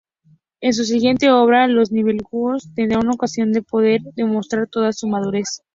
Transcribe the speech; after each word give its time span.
En 0.61 0.73
su 0.73 0.83
siguiente 0.83 1.29
obra, 1.29 1.67
"Los 1.67 1.91
nibelungos", 1.91 2.73
tendrá 2.73 2.97
ocasión 3.01 3.51
de 3.51 3.61
poder 3.61 4.01
demostrar 4.15 4.65
toda 4.67 4.93
su 4.93 5.07
madurez. 5.07 5.61